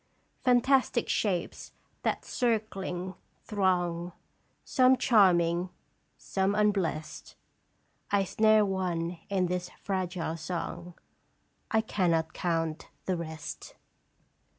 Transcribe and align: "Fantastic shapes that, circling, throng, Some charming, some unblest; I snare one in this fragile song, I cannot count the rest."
"Fantastic 0.45 1.07
shapes 1.07 1.73
that, 2.01 2.25
circling, 2.25 3.13
throng, 3.43 4.13
Some 4.63 4.97
charming, 4.97 5.69
some 6.17 6.55
unblest; 6.55 7.35
I 8.09 8.23
snare 8.23 8.65
one 8.65 9.19
in 9.29 9.45
this 9.45 9.69
fragile 9.83 10.37
song, 10.37 10.95
I 11.69 11.81
cannot 11.81 12.33
count 12.33 12.89
the 13.05 13.15
rest." 13.15 13.75